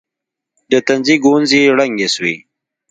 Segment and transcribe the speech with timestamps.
[0.71, 2.35] د تندي گونځې يې ړنګې سوې.